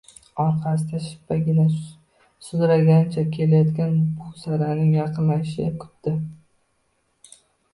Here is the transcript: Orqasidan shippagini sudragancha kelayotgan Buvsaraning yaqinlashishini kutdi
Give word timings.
Orqasidan 0.43 1.01
shippagini 1.07 1.65
sudragancha 2.47 3.25
kelayotgan 3.35 3.93
Buvsaraning 4.23 4.89
yaqinlashishini 4.97 5.71
kutdi 5.85 6.17